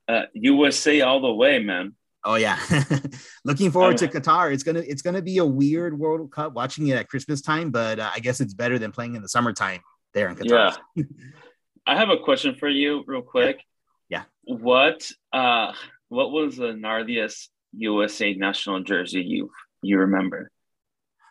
[0.07, 1.95] uh, USA all the way, man.
[2.23, 2.59] Oh yeah,
[3.45, 4.53] looking forward to Um, Qatar.
[4.53, 7.99] It's gonna it's gonna be a weird World Cup watching it at Christmas time, but
[7.99, 9.79] uh, I guess it's better than playing in the summertime
[10.17, 10.77] there in Qatar.
[10.95, 11.03] Yeah.
[11.87, 13.61] I have a question for you, real quick.
[14.09, 14.23] Yeah.
[14.43, 15.71] What uh,
[16.09, 19.51] what was the gnarliest USA national jersey you
[19.81, 20.51] you remember?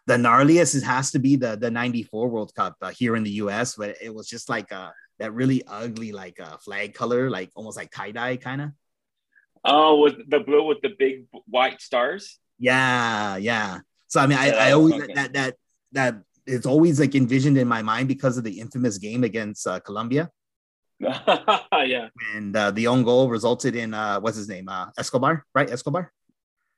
[0.06, 3.36] The gnarliest it has to be the the '94 World Cup uh, here in the
[3.42, 7.50] U.S., but it was just like uh, that really ugly like uh, flag color, like
[7.54, 8.70] almost like tie dye kind of.
[9.64, 12.38] Oh, with the blue with the big white stars.
[12.58, 13.80] Yeah, yeah.
[14.06, 15.14] So I mean, I, I always okay.
[15.14, 15.54] that that
[15.92, 16.14] that
[16.46, 20.30] it's always like envisioned in my mind because of the infamous game against uh, Colombia.
[20.98, 25.70] yeah, and uh, the own goal resulted in uh, what's his name uh, Escobar, right?
[25.70, 26.10] Escobar.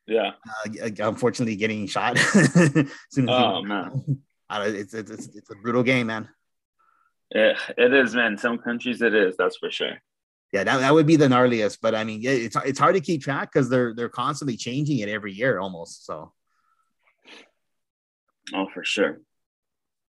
[0.06, 0.32] yeah.
[0.66, 2.18] Uh, unfortunately, getting shot.
[2.34, 2.86] as as
[3.28, 6.28] Oh man, it's, it's it's it's a brutal game, man.
[7.30, 8.36] it, it is, man.
[8.36, 9.36] Some countries it is.
[9.36, 9.98] That's for sure.
[10.52, 11.78] Yeah, that, that would be the gnarliest.
[11.80, 14.98] But I mean, yeah, it's it's hard to keep track because they're they're constantly changing
[14.98, 16.06] it every year almost.
[16.06, 16.32] So,
[18.54, 19.20] Oh, for sure.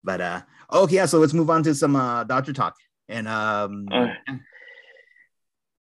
[0.04, 1.06] But uh, okay, yeah.
[1.06, 2.76] So let's move on to some uh, Dodger talk.
[3.08, 4.18] And um, All right.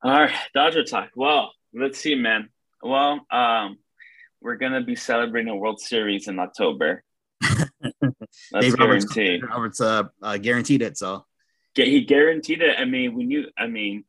[0.03, 1.11] All right, Dodger talk.
[1.17, 2.49] Well, let's see, man.
[2.83, 3.79] Well, um,
[4.41, 7.03] we're gonna be celebrating a World Series in October.
[7.41, 7.69] That's
[8.53, 9.43] Roberts, guaranteed.
[9.43, 10.97] Roberts uh, uh, guaranteed it.
[10.97, 11.25] So
[11.75, 12.77] Gu- He guaranteed it.
[12.79, 13.47] I mean, we knew.
[13.57, 14.05] I mean,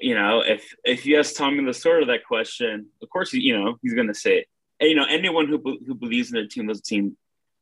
[0.00, 3.94] you know, if if you ask Tommy Lasorda that question, of course, you know, he's
[3.94, 4.46] gonna say it.
[4.80, 7.16] And, you know, anyone who who believes in their team, this team,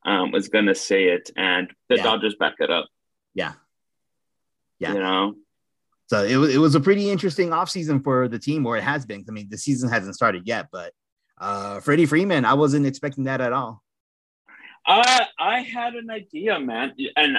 [0.05, 2.03] um, is gonna say it, and the Yeah.
[2.05, 2.89] Dodgers back it up.
[3.35, 3.55] yeah,
[4.79, 4.95] Yeah.
[4.95, 5.35] You know.
[6.07, 9.07] so it was it was a pretty interesting offseason for the team, or it has
[9.07, 9.25] been.
[9.29, 10.93] I mean, the season hasn't started yet, but
[11.39, 13.83] uh, Freddie Freeman, I wasn't expecting that at all.
[14.87, 17.39] I I had an idea, man, and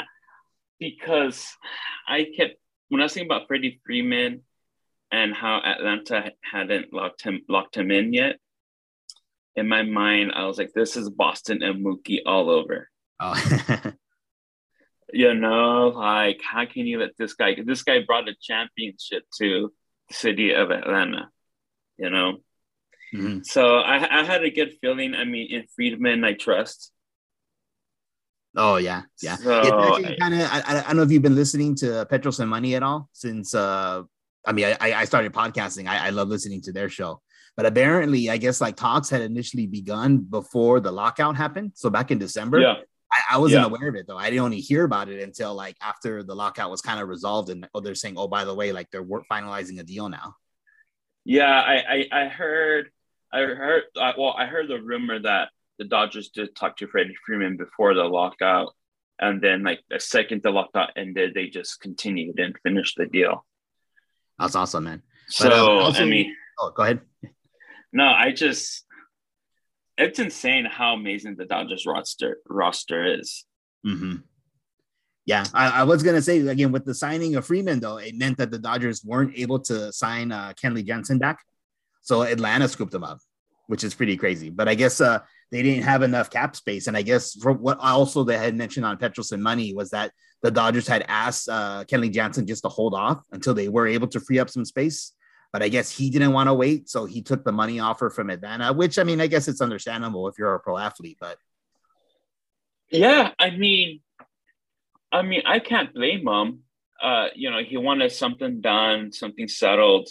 [0.80, 1.48] because
[2.08, 2.56] I kept
[2.90, 4.42] when I was thinking about Freddie Freeman
[5.12, 8.38] and how Atlanta hadn't locked him locked him in yet.
[9.56, 13.36] In my mind, I was like, "This is Boston and Mookie all over." Oh,
[15.14, 17.56] You know, like how can you let this guy?
[17.62, 19.72] This guy brought a championship to
[20.08, 21.30] the city of Atlanta.
[21.98, 22.38] You know,
[23.14, 23.46] Mhm.
[23.46, 25.14] so I I had a good feeling.
[25.16, 26.94] I mean, in Friedman, I trust.
[28.56, 29.36] oh yeah, yeah.
[29.36, 30.42] So, it's kind of.
[30.50, 33.10] I, I I don't know if you've been listening to Petros and Money at all
[33.12, 33.54] since.
[33.54, 34.04] uh
[34.44, 35.88] I mean, I, I started podcasting.
[35.88, 37.22] I, I love listening to their show,
[37.58, 41.72] but apparently, I guess like talks had initially begun before the lockout happened.
[41.76, 42.76] So back in December, Yeah.
[43.12, 43.68] I, I wasn't Yeah.
[43.68, 44.18] aware of it though.
[44.18, 47.50] I didn't only hear about it until like after the lockout was kind of resolved,
[47.50, 50.36] and oh, they're saying, oh, by the way, like they're work finalizing a deal now.
[51.26, 52.90] Yeah, I, I, I heard,
[53.32, 57.16] I heard, uh, well, I heard the rumor that the Dodgers did talk to Freddie
[57.26, 58.74] Freeman before the lockout,
[59.20, 63.46] and then like the second the lockout ended, they just continued and finished the deal.
[64.40, 65.04] That's awesome, man.
[65.28, 67.02] So But, uh, also- I mean, Oh, go ahead.
[67.94, 68.86] No, I just,
[69.98, 73.46] it's insane how amazing the Dodgers roster roster is.
[73.84, 74.16] hmm
[75.26, 78.38] Yeah, I, I was gonna say again with the signing of Freeman though, it meant
[78.38, 81.40] that the Dodgers weren't able to sign uh, Kenley Jansen back,
[82.02, 83.20] so Atlanta scooped him up,
[83.68, 84.50] which is pretty crazy.
[84.50, 85.20] But I guess uh,
[85.52, 88.86] they didn't have enough cap space, and I guess for what also they had mentioned
[88.86, 92.70] on Petros and Money was that the Dodgers had asked uh, Kenley Jansen just to
[92.70, 95.14] hold off until they were able to free up some space.
[95.54, 98.30] But I guess he didn't want to wait, so he took the money offer from
[98.30, 98.72] Atlanta.
[98.72, 101.38] Which I mean, I guess it's understandable if you're a pro athlete, but
[102.90, 104.02] Yeah, I mean,
[105.12, 106.60] I mean, I can't blame him.
[107.02, 110.08] Uh, you know, he wanted something done, something settled,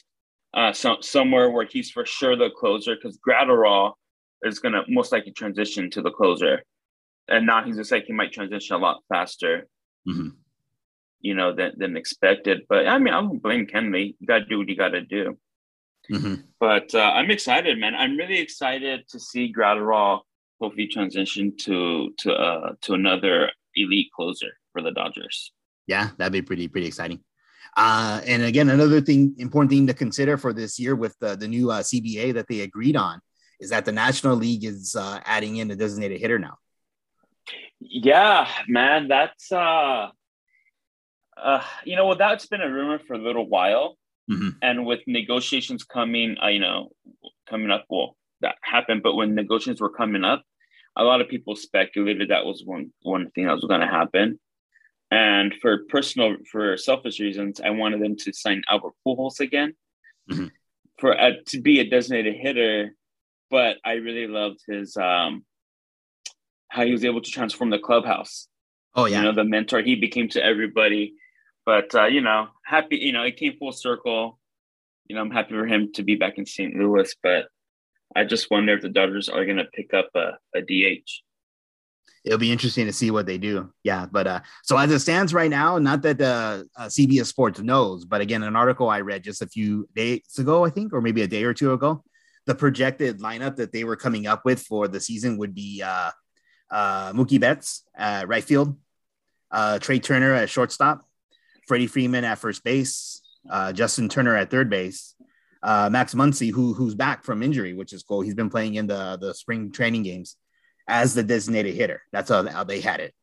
[0.53, 3.95] uh, some somewhere where he's for sure the closer because Graterol
[4.43, 6.65] is gonna most likely transition to the closer,
[7.29, 9.69] and now he's just like he might transition a lot faster,
[10.09, 10.37] Mhm.
[11.21, 12.63] You know, than than expected.
[12.69, 14.17] But I mean, I don't blame Kenley.
[14.19, 15.39] You gotta do what you gotta do.
[16.11, 16.45] Mhm.
[16.59, 17.95] But uh, I'm excited, man.
[17.95, 20.21] I'm really excited to see Graterol
[20.61, 25.53] hopefully transition to to uh to another elite closer for the Dodgers.
[25.87, 27.21] yeah, that'd be pretty pretty exciting.
[27.77, 31.47] Uh, and again, another thing, important thing to consider for this year with the, the
[31.47, 33.21] new uh, CBA that they agreed on
[33.61, 36.57] is that the National League is uh, adding in a designated hitter now.
[37.79, 40.09] Yeah, man, that's uh
[41.37, 43.97] Uh, you know, well, that's been a rumor for a little while,
[44.31, 44.57] Mhm.
[44.63, 46.91] and with negotiations coming, uh, you know,
[47.49, 49.03] coming up, well, that happened.
[49.03, 50.45] But when negotiations were coming up,
[50.97, 54.39] a lot of people speculated that was one one thing that was going to happen.
[55.11, 59.75] And for personal, for selfish reasons, I wanted them to sign Albert Pujols again
[60.29, 60.51] Mhm.
[60.99, 62.95] for uh, to be a designated hitter.
[63.51, 65.45] But I really loved his um,
[66.69, 68.49] how he was able to transform the clubhouse
[68.95, 69.19] Oh yeah.
[69.19, 71.15] you know the mentor he became to everybody
[71.65, 74.39] but uh, you know happy you know it came full circle
[75.07, 77.47] you know i'm happy for him to be back in st louis but
[78.17, 81.03] i just wonder if the dodgers are going to pick up a, a dh
[82.25, 83.73] It'll be interesting to see what they do.
[83.83, 87.61] Yeah, but uh, so as it stands right now, not that uh, uh, CBS Sports
[87.61, 91.01] knows, but again, an article I read just a few days ago, I think, or
[91.01, 92.05] maybe a day or two ago,
[92.45, 96.11] the projected lineup that they were coming up with for the season would be uh,
[96.71, 98.77] uh, Mookie Betts at right field,
[99.51, 101.05] uh, Trea Turner at shortstop,
[101.67, 105.15] Freddie Freeman at first base, uh, Justin Turner at third base,
[105.63, 108.21] uh, Max Muncy, who who's back from injury, which is cool.
[108.21, 110.37] He's been playing in the the spring training games
[110.89, 112.03] as the designated hitter.
[112.13, 113.15] That's how, how they had it.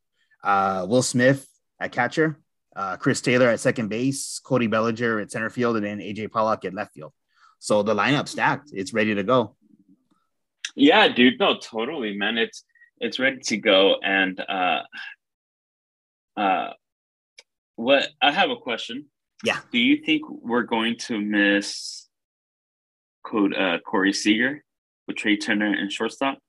[0.43, 1.47] Uh, Will Smith
[1.79, 2.39] at catcher,
[2.75, 6.63] uh, Chris Taylor at second base, Cody Bellinger at center field, and then AJ Pollock
[6.65, 7.13] at left field.
[7.60, 8.69] So the lineup stacked.
[8.71, 9.55] It's ready to go.
[10.75, 12.63] yeah dude no totally man it's
[12.99, 14.81] it's ready to go and uh
[16.36, 16.69] uh
[17.75, 19.05] what i have a question
[19.43, 19.60] Yeah.
[19.71, 22.07] do you think we're going to miss
[23.23, 24.63] quote uh corey seager
[25.07, 26.39] with trea turner and shortstop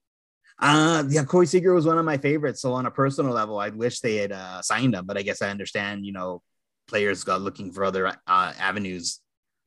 [0.60, 2.60] Uh, yeah, Corey Seager was one of my favorites.
[2.62, 5.40] So on a personal level, I'd wish they had uh, signed him, but I guess
[5.40, 6.42] I understand, you know,
[6.88, 9.20] players got looking for other uh, avenues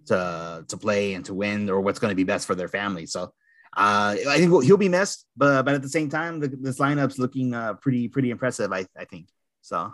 [0.08, 3.06] to to play and to win or what's going to be best for their family.
[3.06, 3.32] So
[3.76, 7.20] uh, I think he'll be missed, but but at the same time, the, this lineup's
[7.20, 8.72] looking uh, pretty pretty impressive.
[8.74, 9.28] I I think
[9.62, 9.94] so.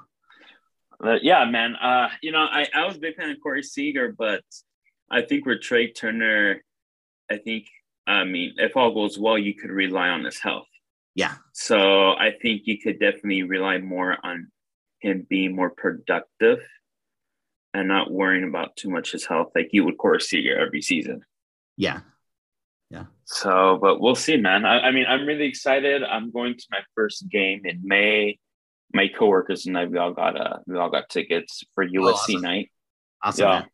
[1.04, 1.76] Uh, yeah, man.
[1.76, 4.42] Uh, you know, I, I was a big fan of Corey Seager, but
[5.12, 6.64] I think with Trea Turner,
[7.30, 7.68] I think,
[8.08, 10.68] I mean, if all goes well, you could rely on his health.
[11.14, 14.52] Yeah, So I think you could definitely rely more on
[15.00, 16.60] him being more productive
[17.74, 21.22] and not worrying about too much his health like you would Corey Seager every season.
[21.76, 22.02] yeah,
[23.30, 24.64] So, but we'll see, man.
[24.64, 26.02] I, I mean, I'm really excited.
[26.02, 28.40] I'm going to my first game in May.
[28.94, 32.42] My coworkers and I, we all got uh, we all got tickets for USC awesome.
[32.42, 32.72] night.
[33.22, 33.44] awesome.
[33.44, 33.60] Yeah.
[33.60, 33.68] man.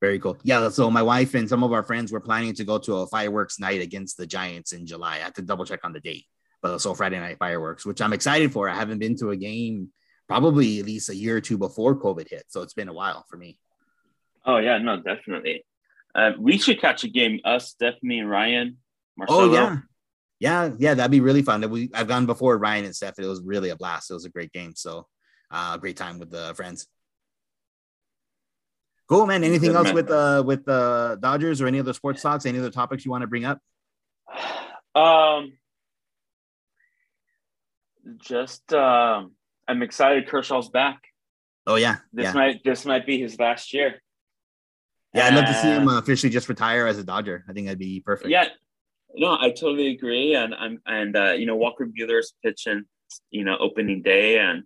[0.00, 0.38] Very cool.
[0.42, 0.70] Yeah.
[0.70, 3.60] So my wife and some of our friends were planning to go to a fireworks
[3.60, 5.16] night against the Giants in July.
[5.16, 6.24] I have to double check on the date,
[6.62, 8.70] but so Friday night fireworks, which I'm excited for.
[8.70, 9.90] I haven't been to a game
[10.28, 13.26] probably at least a year or two before COVID hit, so it's been a while
[13.28, 13.58] for me.
[14.46, 15.62] Oh yeah, no, definitely.
[16.14, 17.40] Uh, we should catch a game.
[17.44, 18.78] Us, Stephanie, and Ryan.
[19.16, 19.42] Marcelo.
[19.42, 19.78] Oh yeah,
[20.38, 20.94] yeah, yeah.
[20.94, 21.68] That'd be really fun.
[21.70, 23.18] We I've gone before Ryan and Steph.
[23.18, 24.10] It was really a blast.
[24.10, 24.74] It was a great game.
[24.74, 25.06] So,
[25.50, 26.86] uh, great time with the friends.
[29.08, 29.42] Cool, man.
[29.44, 29.94] Anything Good, else man.
[29.94, 32.46] with uh with the Dodgers or any other sports talks?
[32.46, 33.60] Any other topics you want to bring up?
[34.94, 35.52] Um,
[38.18, 39.32] just um,
[39.68, 40.28] I'm excited.
[40.28, 41.02] Kershaw's back.
[41.66, 44.00] Oh yeah, This yeah, might this might be his last year.
[45.12, 45.26] Yeah.
[45.26, 47.44] I'd love to see him uh, officially just retire as a Dodger.
[47.48, 48.30] I think that'd be perfect.
[48.30, 48.48] Yeah,
[49.14, 50.34] no, I totally agree.
[50.34, 52.84] And I'm and uh, you know Walker Buehler's pitching,
[53.30, 54.62] you know, opening day, and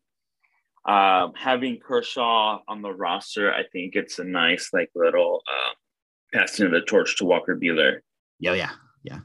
[0.85, 6.67] um, having Kershaw on the roster, I think it's a nice like little uh, passing
[6.67, 8.01] of the torch to Walker Bueller.
[8.39, 8.71] yeah, yeah,
[9.03, 9.19] yeah.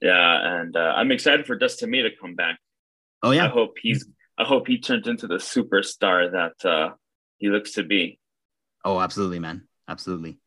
[0.00, 2.58] Yeah, and uh, I'm excited for Dustin May to come back.
[3.22, 6.90] Oh yeah, I hope he's I hope he turns into the superstar that uh,
[7.38, 8.20] he looks to be.
[8.84, 10.38] oh absolutely, man, absolutely.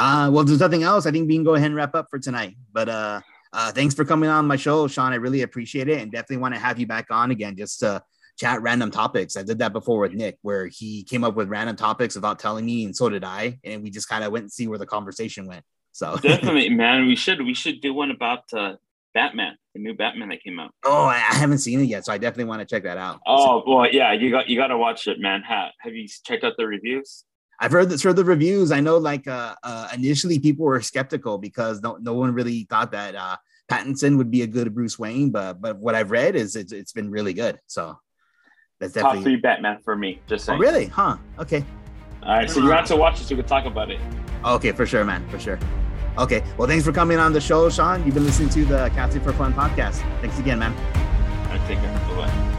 [0.00, 1.04] Uh, well, there's nothing else.
[1.04, 2.56] I think we can go ahead and wrap up for tonight.
[2.72, 3.20] But uh,
[3.52, 5.12] uh, thanks for coming on my show, Sean.
[5.12, 8.02] I really appreciate it, and definitely want to have you back on again just to
[8.38, 9.36] chat random topics.
[9.36, 12.64] I did that before with Nick, where he came up with random topics without telling
[12.64, 14.86] me, and so did I, and we just kind of went and see where the
[14.86, 15.66] conversation went.
[15.92, 17.06] So Definitely, man.
[17.06, 18.76] We should we should do one about uh,
[19.12, 20.70] Batman, the new Batman that came out.
[20.86, 23.20] oh, I haven't seen it yet, so I definitely want to check that out.
[23.26, 25.42] Oh boy, yeah, you got you got to watch it, man.
[25.46, 27.24] Ha, have you checked out the reviews?
[27.60, 28.72] I've heard this heard the reviews.
[28.72, 32.92] I know, like uh, uh, initially people were skeptical because no no one really thought
[32.92, 33.36] that uh,
[33.70, 36.92] Pattinson would be a good Bruce Wayne, but but what I've read is it's, it's
[36.92, 37.60] been really good.
[37.66, 37.98] So
[38.78, 40.20] that's definitely Top three Batman for me.
[40.26, 40.60] Just oh, saying.
[40.60, 41.18] really, huh?
[41.38, 41.62] Okay,
[42.22, 44.00] All right, so you have to watch it so we can talk about it.
[44.44, 45.58] okay, for sure, man, for sure.
[46.18, 48.04] Okay, well, thanks for coming on the show, Sean.
[48.04, 50.00] You've been listening to the Casting for Fun podcast.
[50.22, 50.72] Thanks again, man.
[50.72, 51.92] All right, take care.
[52.08, 52.49] Bye bye.